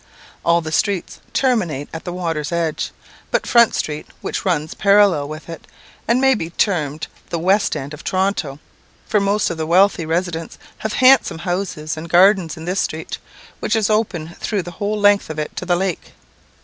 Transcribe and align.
All 0.43 0.61
the 0.61 0.71
streets 0.71 1.19
terminate 1.31 1.87
at 1.93 2.05
the 2.05 2.11
water's 2.11 2.51
edge, 2.51 2.89
but 3.29 3.45
Front 3.45 3.75
street, 3.75 4.07
which 4.21 4.43
runs 4.45 4.73
parallel 4.73 5.29
with 5.29 5.47
it, 5.47 5.67
and 6.07 6.19
may 6.19 6.33
be 6.33 6.49
termed 6.49 7.05
the 7.29 7.37
"west 7.37 7.77
end" 7.77 7.93
of 7.93 8.03
Toronto; 8.03 8.57
for 9.05 9.19
most 9.19 9.51
of 9.51 9.57
the 9.57 9.67
wealthy 9.67 10.07
residents 10.07 10.57
have 10.79 10.93
handsome 10.93 11.37
houses 11.37 11.97
and 11.97 12.09
gardens 12.09 12.57
in 12.57 12.65
this 12.65 12.79
street, 12.81 13.19
which 13.59 13.75
is 13.75 13.91
open 13.91 14.29
through 14.39 14.63
the 14.63 14.71
whole 14.81 14.99
length 14.99 15.29
of 15.29 15.37
it 15.37 15.55
to 15.55 15.67
the 15.67 15.75
lake. 15.75 16.13